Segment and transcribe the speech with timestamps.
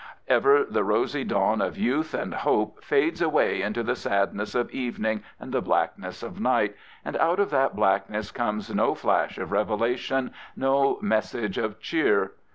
[0.27, 5.21] Ever the rosy Jdawn of youth and hope fades away into the sadness of evening
[5.39, 10.31] and the blackness of night, and out of that blackness comes no flash of revelation,
[10.55, 12.31] no message of cheer.